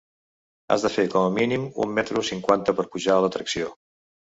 [0.75, 3.73] Has de fer com a mínim un metre cinquanta per pujar a l'atracció.